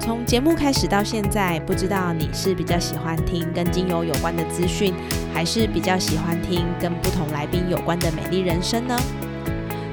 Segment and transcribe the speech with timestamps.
[0.00, 4.94] 从节目开始到现在，不知道你是比较喜欢听跟精油有关的资讯，
[5.32, 8.98] 还是比较喜欢听跟不同来宾有关的美丽人生呢？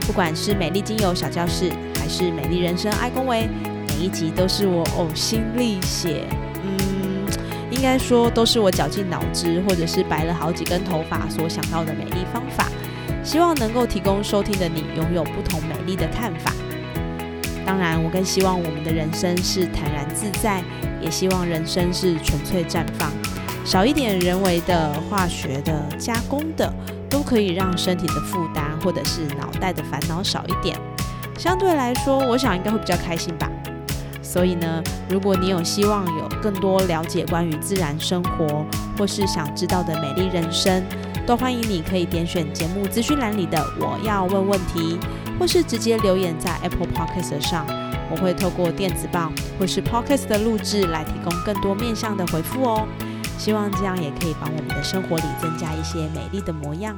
[0.08, 3.50] 不管是美丽精油小教室，还是美丽人生爱公维，
[3.90, 6.24] 每一集都是我呕心沥血，
[6.64, 7.28] 嗯，
[7.70, 12.70] 应该说都是我绞尽脑汁，或者是白了好几根头发所想到的美丽方法，
[13.24, 16.54] 希望能够提供收听的你拥有不同美丽的看法。
[17.68, 20.64] 当然，我更希望我们的人生是坦然自在，
[21.02, 23.12] 也希望人生是纯粹绽放，
[23.66, 26.74] 少一点人为的、化学的、加工的，
[27.10, 30.80] 都可以让身体的负担或者是脑袋的烦恼少一点。
[31.38, 33.52] 相对来说，我想应该会比较开心吧。
[34.24, 38.66] 所以呢，如果你有希望有更多了解关于自然生活，
[38.98, 40.82] 或是想知道的美丽人生，
[41.26, 44.98] 都欢迎你可以点选节目资讯栏里的“我要问问题”。
[45.40, 47.66] 或是直接留言在 Apple Podcast 上，
[48.10, 52.88] 我会透过电子报或是 Podcast 的录制来提供更多面向的回复哦。
[53.38, 56.96] 希望这样也可以帮我们的生活里增加一些美丽的模样。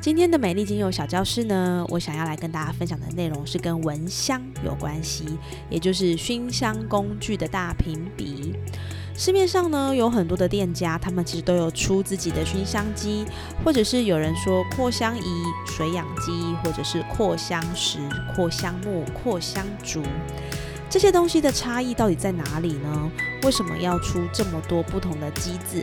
[0.00, 5.38] 今天的美丽精油小教室呢，我想要来跟大家分享的内容是跟蚊香有关系，
[5.70, 8.52] 也就是熏香工具的大评比。
[9.14, 13.24] 市面上呢有很多的店家，他们其实都有出自己的熏香机，
[13.64, 15.22] 或者是有人说扩香仪、
[15.66, 16.32] 水养机，
[16.62, 17.98] 或者是扩香石、
[18.34, 20.02] 扩香木、扩香竹，
[20.90, 23.10] 这些东西的差异到底在哪里呢？
[23.44, 25.82] 为什么要出这么多不同的机子？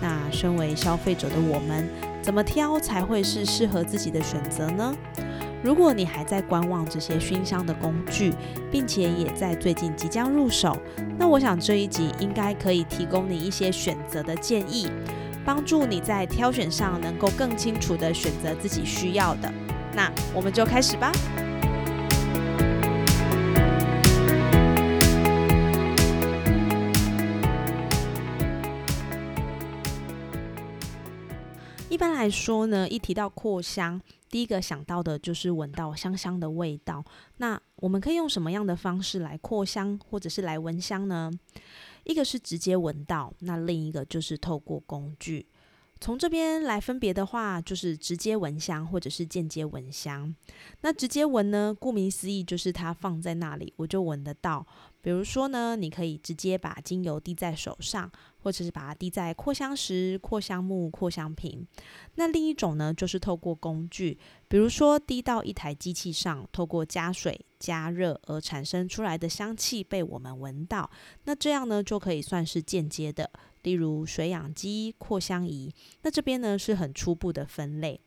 [0.00, 1.88] 那身为消费者的我们，
[2.22, 4.94] 怎么挑才会是适合自己的选择呢？
[5.64, 8.34] 如果你还在观望这些熏香的工具，
[8.70, 10.76] 并且也在最近即将入手，
[11.18, 14.90] 那我想这一集应该可以提供你一些选择的建议，
[15.42, 19.50] 帮助你在挑选上能够更清楚地选择自己需要的。
[19.94, 21.10] 那我们就开始吧。
[31.94, 37.04] 一般来说呢，一提到扩香，第一个想到的就是闻到香香的味道。
[37.36, 41.30] 那我们可以用什么样的方式来扩香，或者是来闻香呢？
[42.02, 45.46] 一个是直接闻到，那另一个就是透过工具。
[46.00, 50.34] 从这边来分别的话，就是直接闻香或者是间接闻香。
[50.80, 54.66] 那直接闻呢，顾名思义就是它放在那里，我就闻得到。
[55.04, 61.66] 比如说呢，你可以直接把精油滴在手上，或者是把它滴在扩香石、扩香木、扩香瓶。
[62.14, 70.90] 那另一种呢，就是透过工具，比如说滴到一台机器上，透过加水加热而产生出来的香气被我们闻到。
[71.24, 73.30] 那这样呢，就可以算是间接的，
[73.62, 75.70] 例如水养机、扩香仪。
[76.00, 78.00] 那这边呢是很初步的分类。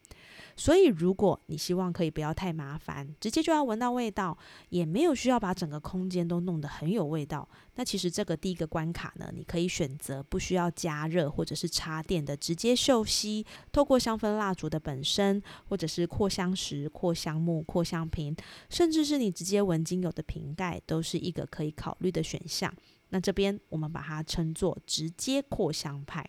[0.59, 4.35] 所以，如果你希望可以不要太麻烦，直接就要闻到味道，
[4.69, 18.35] 也没有需要把整个空间都弄得很有味道，那其实这个第一个关卡呢，你可以选择不需要加热或者是插电的直接嗅吸，透过香氛蜡烛的本身，或者是扩香石、扩香木、扩香瓶，
[18.67, 22.73] 甚至是你直接闻精油的瓶盖，都是一个可以考虑的选项。
[23.09, 26.27] 那这边我们把它称作直接扩香派。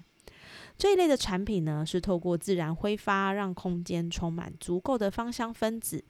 [0.78, 6.04] 这一类的产品呢，是透过自然挥发，让空间充满足够的芳香分子。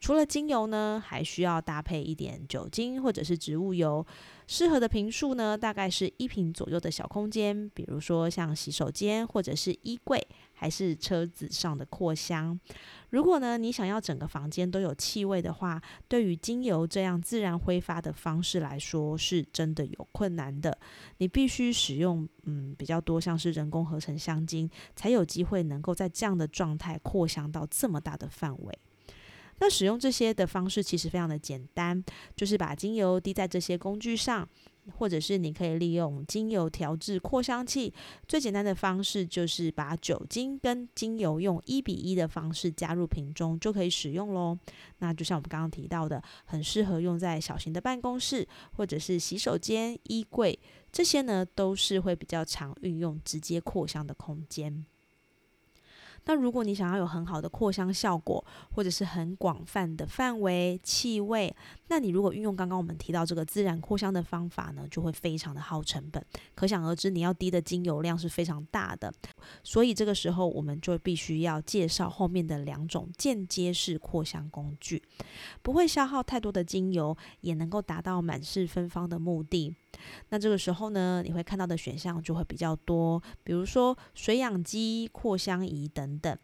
[0.00, 4.04] 除了精油呢，还需要搭配一点酒精或者是植物油。
[4.46, 10.26] 适合的瓶数呢，大概是一瓶左右的小空间，比如说像洗手间或者是衣柜，
[10.64, 12.58] 还是车子上的扩香。
[13.10, 20.78] 如果呢，你想要整个房间都有气味的话，对于精油这样自然挥发的方式来说，是真的有困难的。
[21.18, 28.78] 你必须使用嗯比较多像是人工合成香精，才有机会能够在这样的状态扩香到这么大的范围。
[29.58, 32.02] 那使用这些的方式其实非常的简单，
[32.34, 34.48] 就是把精油滴在这些工具上，
[34.92, 37.92] 或者是你可以利用精油调制扩香器。
[38.28, 44.58] 最简单的方式就是把酒精跟精油用一比一的方式加入瓶中就可以使用喽。
[44.98, 50.58] 那就像我们刚刚提到的，很适合用在小型的办公室或者是洗手间、衣柜
[50.92, 54.84] 这些呢，都是会比较常运用直接扩香的空间。
[56.26, 61.54] 那如果你想要有很好的扩香效果，或者是很广泛的范围气味，
[61.88, 66.24] 那你如果运用刚刚我们提到这个自然扩香的方法呢，就会非常的耗成本。
[66.54, 69.12] 可想而知，你要滴的精油量是非常大的。
[69.62, 75.02] 所以这个时候，我们就必须要介绍后面的两种间接式扩香工具，
[75.62, 79.74] 不会消耗太多的精油，也能够达到满室芬芳的目的。
[80.30, 86.36] 那这个时候呢，你会看到的选项就会比较多，比如说水养机、扩香仪等等。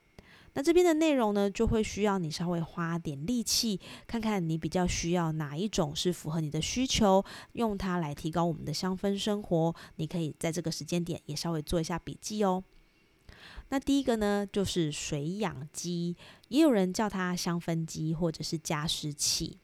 [0.55, 9.73] 那这边的内容呢，就会需要你稍微花点力气，看看你比较需要哪一种是符合你的需求，用它来提高我们的香氛生活。
[9.95, 12.65] 你可以在这个时间点也稍微做一下笔记哦。
[13.71, 16.17] 那第一个呢，就是水养机，
[16.49, 19.57] 也有人叫它香氛机或者是加湿器。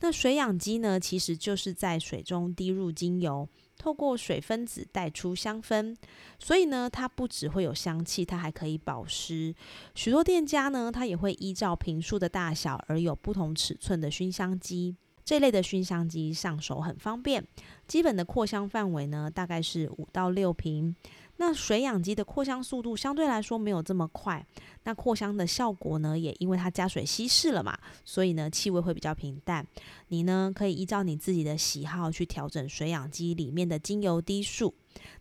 [0.00, 3.48] 那水养机呢，其实就是在水中滴入精油，
[3.78, 5.96] 透过水分子带出香氛，
[6.38, 9.54] 所以呢，它不只会有香气，它还可以保湿。
[9.94, 14.96] 许多店家呢，它也会依照瓶数的大小而有不同尺寸的熏香机。
[15.26, 17.44] 这类的熏香机上手很方便，
[17.88, 20.94] 基本的扩香范围呢，大概是五到六瓶。
[21.38, 24.46] 那水养机的扩香速度相对来说没有这么快，
[24.84, 29.66] 那扩香的效果呢，也因为它加水稀释了嘛，所以呢气味会比较平淡。
[30.08, 34.72] 你呢可以依照你自己的喜好去调整水养机里面的精油滴数。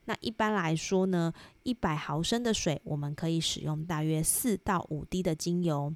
[0.05, 5.93] 那一般来说呢，一百毫升的水我们可以使用大约四到五滴的精油。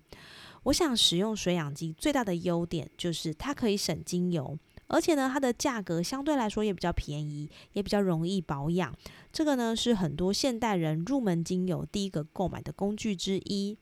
[0.64, 4.58] 我想使用水养机最大的优点就是它可以省精油。
[4.88, 8.92] 而且呢，它的价格相对来说也比较便宜，也比较容易保养。
[9.32, 13.78] 这个呢是很多现代人入门精油第一个购买的工具之一。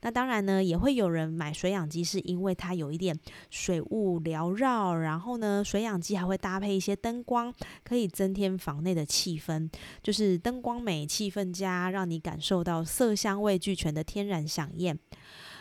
[0.00, 3.16] 那当然呢，也会有人买水养机，是因为它有一点
[3.50, 7.54] 水雾缭绕，然后呢，水养机还会搭配一些灯光，
[7.84, 9.70] 可以增添房内的气氛，
[10.02, 14.98] 就是灯光美、气氛佳，让你感受到色香味俱全的天然享宴。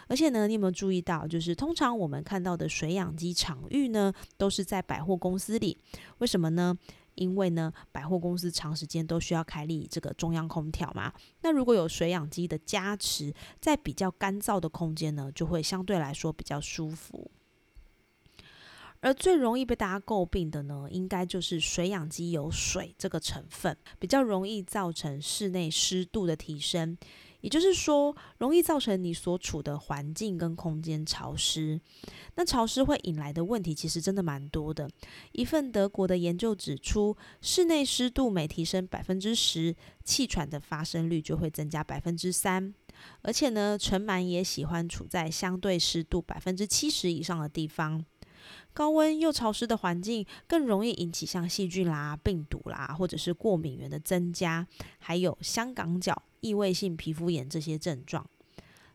[0.07, 5.77] 而且呢，你有没有注意到，就是通常我们看到的水养机场域呢，都是在百货公司里。
[6.19, 6.77] 为什么呢？
[7.15, 11.11] 因为呢，百货公司长时间都需要开立这个中央空调嘛。
[11.41, 17.31] 那如果有水养机的加持，在比较干燥的空间呢，就会相对来说比较舒服。
[18.99, 26.97] 而最容易被大家诟病的呢，应该就是水养机有水这个成分，比较容易造成室内湿度的提升。
[27.41, 31.79] 也就是说，容易造成你所处的环境跟空间潮湿。
[32.35, 34.89] 那潮湿会引来的问题，其实真的蛮多的。
[35.31, 42.73] 一份德国的研究指出，室内湿度每提升百分之十，气喘的发生率就会增加百分之三。
[43.21, 48.03] 而且呢，尘螨也喜欢处在相对湿度百分之七十以上的地方。
[48.73, 54.65] 高温又潮湿的环境，更容易引起像细菌啦、病毒啦，或者是过敏源的增加，
[54.99, 58.25] 还有香港脚、异位性皮肤炎这些症状。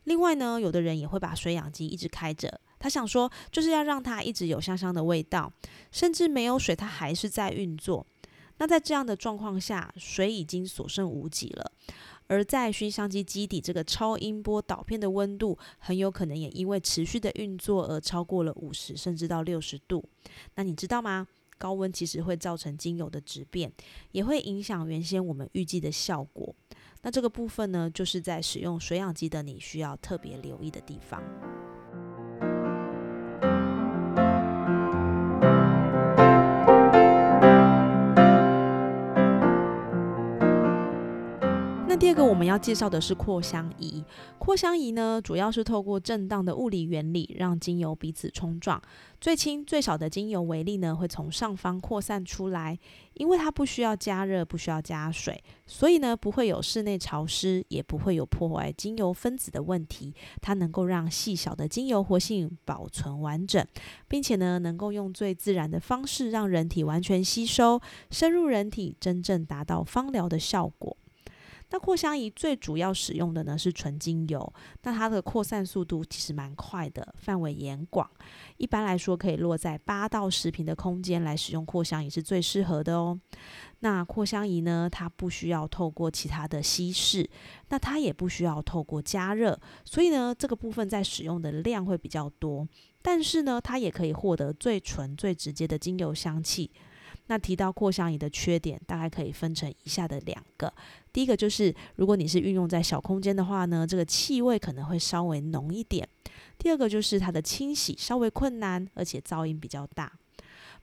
[0.05, 5.53] 另外呢，有的人也会把水养机一直开着，他想说就是要让它一直有香香的味道，
[5.91, 8.07] 甚至没有水它还是在运作。
[8.59, 11.73] 那在这样的状况下，水已经所剩无几了。
[12.33, 20.03] 而在熏香机基底这个超音波导片的温度，很有可能也因为持续的运作而超过了五十甚至到六十度。
[20.55, 21.29] 那你知道吗？
[21.59, 23.71] 高温其实会造成精油的质变，
[24.13, 26.55] 也会影响原先我们预计的效果。
[27.03, 31.23] 那这个部分呢，就是在使用水氧机的你需要特别留意的地方。
[41.93, 44.03] 那第二个我们要介绍的是扩香仪。
[44.39, 48.81] 扩香仪呢，主要是透过震荡的物理原理，让精油彼此冲撞。
[49.21, 52.79] 最轻最少的精油微粒呢，会从上方扩散出来。
[53.13, 60.15] 因为它不需要加热，不需要加水，所以呢，不会有室内潮湿，也不会有破坏精油分子的问题。
[60.41, 63.63] 它能够让细小的精油活性保存完整，
[64.09, 67.79] 并且呢，能够用最自然的方式让人体完全吸收，
[68.11, 70.97] 深入人体，真正达到芳疗的效果。
[71.73, 74.53] 那扩香仪最主要使用的呢是纯精油，
[74.83, 78.09] 那它的扩散速度其实蛮快的，范围严广。
[78.59, 83.19] 一般来说，可以落在八到十平的空间来使用扩香仪是最适合的哦。
[83.81, 87.29] 那扩香仪呢，它不需要透过其他的稀释，
[87.71, 92.69] 那它也不需要透过加热，所以呢，这个部分在使用的量会比较多。
[93.01, 96.71] 但是呢，它也可以获得最纯、最直接的精油香气。
[97.29, 100.73] 那提到扩香仪的缺点，大概可以分成以下的两个。
[101.13, 106.09] 第一个就是，如果你是运用在小空间的话呢，这个气味可能会稍微浓一点。
[106.59, 110.11] 第二个就是它的清洗稍微困难，而且噪音比较大。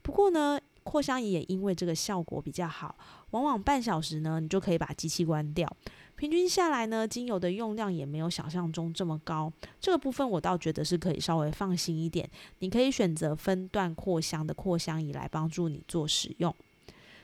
[0.02, 2.96] 不过呢，扩香仪也因为这个效果比较好，
[3.32, 5.68] 往往半小时呢，你就可以把机器关掉。
[6.16, 9.52] 平均下来呢，精油的用量也没有想象中这么高。
[9.80, 12.30] 这个部分我倒觉得是可以稍微放心一点。
[12.60, 16.54] 你可以选择分段扩香的扩香仪来帮助你做使用。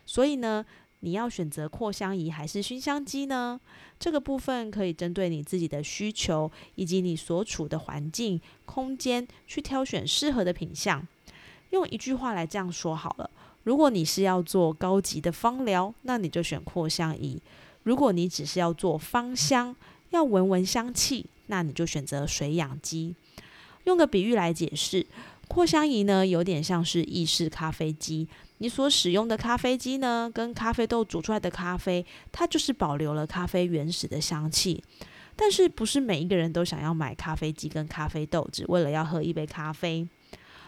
[0.05, 0.63] 所以呢，
[1.05, 3.61] 你要选择扩香仪还是熏香机呢？
[3.99, 11.07] 这个部分可以针对你自己的需求以及你所处的环境空间去挑选适合的品相。
[11.69, 13.29] 用一句话来这样说好了：
[13.65, 17.39] 如果你是要做高级的芳疗，那你就选扩香仪。
[17.83, 19.75] 如果你只是要做芳香，
[20.09, 23.13] 要闻闻香气，那你就选择水养机。
[23.83, 25.05] 用个比喻来解释，
[25.47, 28.27] 扩香仪呢，有点像是意式咖啡机。
[28.59, 34.83] 你所使用的咖啡机呢，跟咖啡豆煮出来的咖啡，它就是保留了咖啡原始的香气。
[35.35, 40.07] 但是，不是每一个人都想要买咖啡机跟咖啡豆，只为了要喝一杯咖啡。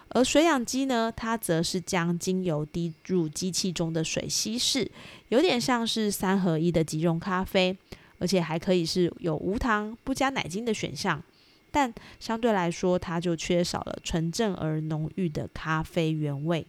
[0.09, 4.89] 而水养机呢，它则是将精油滴入机器中的水稀释，
[5.29, 7.77] 有点像是三合一的即溶咖啡，
[8.19, 11.23] 而且还可以是有无糖不加奶精的选项，
[11.71, 16.67] 但相对来说，它就缺少了纯正而浓郁的咖啡原味。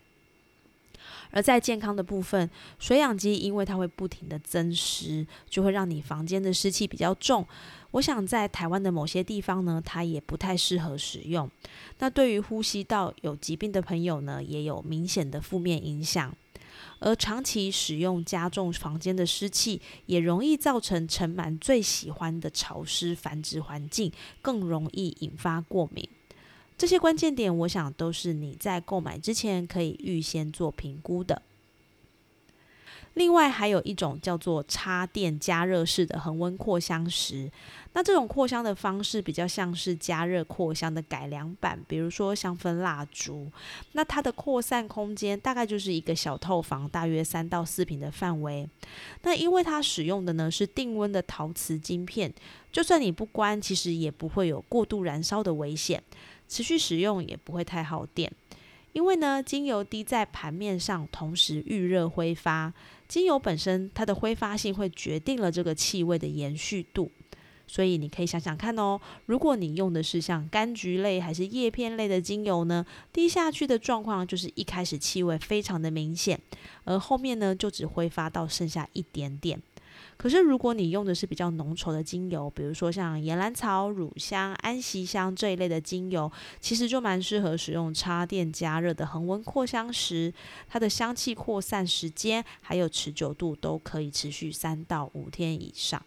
[1.31, 7.47] 而在健康的部分，水养机因为它会不停的增湿，就会让你房间的湿气比较重。
[7.93, 11.51] 我想在台湾的某些地方呢，它也不太适合使用。
[11.99, 16.35] 那对于呼吸道有疾病的朋友呢，也有明显的负面影响。
[17.01, 26.09] 而长期使用加重房间的湿气，也容易造成尘螨最喜欢的潮湿繁殖环境，更容易引发过敏。
[26.79, 31.43] 这些关键点，我想都是你在购买之前可以预先做评估的。
[33.15, 37.51] 另外还有一种叫做插电加热式的恒温扩香石，
[37.93, 43.51] 那这种扩香的方式比较像是加热扩香的改良版，比如说香氛蜡烛。
[43.93, 48.69] 那它的扩散空间大概就是一个小套房，大约三到四平的范围。
[49.23, 52.33] 那因为它使用的呢是定温的陶瓷晶片，
[52.71, 56.01] 就算你不关，其实也不会有过度燃烧的危险，
[56.49, 58.33] 持续使用也不会太耗电。
[58.95, 62.73] 因为呢，精油滴在盘面上，同时预热挥发。
[63.07, 67.11] 精油本身它的挥发性会决定了这个气味的延续度，
[67.67, 76.41] 所以你可以想想看哦，如果你用的是像柑橘类还是叶片类的精油呢，滴下去的状况就是一开始气味非常的明显，
[76.85, 79.63] 而后面呢就只挥发到剩下一点点。
[80.19, 90.35] 可是，如果你用的是比较浓稠的精油，比如说像岩兰草、乳香、安息香这一类的精油，其实就蛮适合使用插电加热的恒温扩香石。
[90.67, 96.03] 它的香气扩散时间还有持久度都可以持续三到五天以上。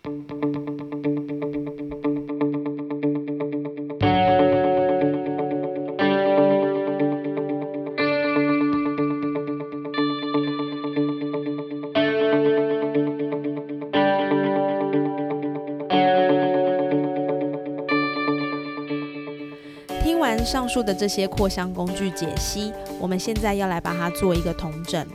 [20.51, 25.07] 上述的这些扩香工具解析，我们现在要来把它做一个统整。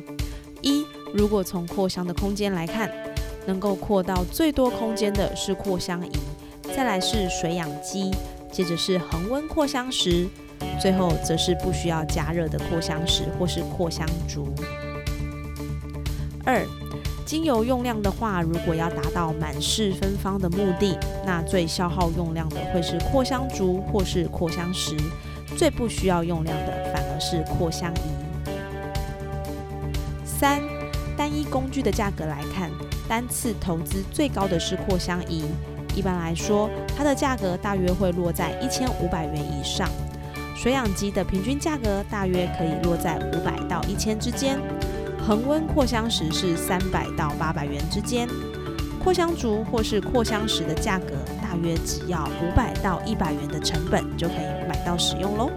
[0.62, 2.90] 一，如果从扩香的空间来看，
[3.45, 6.11] 能够扩到最多空间的是扩香仪，
[6.75, 8.11] 再来是水养机，
[8.50, 10.26] 接着是恒温扩香石，
[10.81, 14.49] 最后则是不需要加热的扩香石或是扩香烛。
[16.47, 16.66] 二。
[17.26, 24.95] 精油用量的话，如果要达到满室芬芳的目的，那最消耗用量的会是扩香烛或是扩香石，
[25.56, 28.00] 最不需要用量的反而是扩香仪。
[30.25, 30.60] 三，
[31.16, 32.70] 单一工具的价格来看，
[33.08, 35.44] 单次投资最高的是扩香仪，
[35.94, 39.88] 一般来说，它的价格大约会落在一千五百元以上。
[40.54, 44.58] 水养机的平均价格大约可以落在五百到一千之间。
[45.26, 48.28] 恒温扩香石是三百到八百元之间，
[49.02, 55.50] 扩香烛或是扩香石的价格大约只要五百到一百元的成本就可以到使用喽。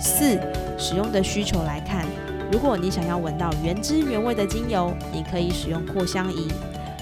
[0.00, 0.38] 四、
[0.78, 2.06] 使用的需求来看，
[2.52, 6.48] 如果你想要闻到原汁原味的精油，你可以使用扩香仪；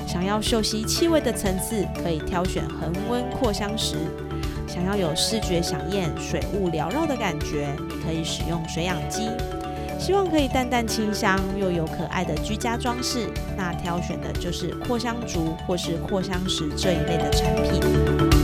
[0.06, 3.96] 想要嗅吸气味的层次，可以挑选恒温扩香石；
[4.66, 7.68] 想要有视觉响艳、水雾缭绕的感觉，
[8.04, 9.28] 可以使用水养机。
[9.98, 18.37] 希望可以淡淡清香又有可爱的居家装饰，那挑选的就是扩香烛或是扩香石这一类的产品。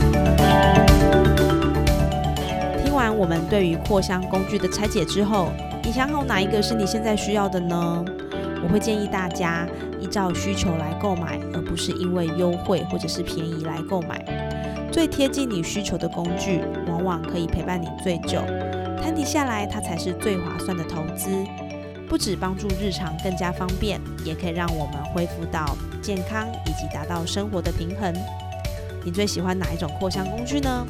[2.83, 5.49] 听完我们对于扩香工具的拆解之后，
[5.83, 8.05] 你想好哪一个是你现在需要的呢？
[8.63, 9.67] 我会建议大家
[9.99, 14.23] 依照需求来购买，而不是因为优惠或者是便宜来购买。
[14.91, 18.39] 最贴近你需求的工具，往往可以陪伴你最久。
[19.03, 21.29] 摊底下来，它才是最划算的投资。
[22.07, 28.13] 不止帮助日常更加方便，也可以让我们恢复到健康以及达到生活的平衡。
[29.05, 30.83] 你最喜欢哪一种扩香工具呢？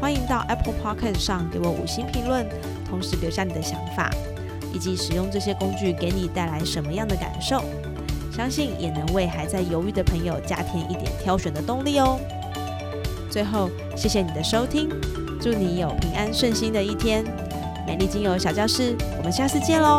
[0.00, 2.46] 欢迎到 Apple Podcast 上给我五星评论，
[2.88, 4.08] 同时留下你的想法，
[4.72, 7.64] 以及使用这些工具给你带来什么样的感受。
[8.32, 12.20] 相信也能为还在犹豫的朋友加添一点挑选的动力哦。
[13.28, 14.88] 最后，谢谢你的收听，
[15.40, 17.24] 祝你有平安顺心的一天。
[17.84, 19.98] 美丽精油小教室，我们下次见喽。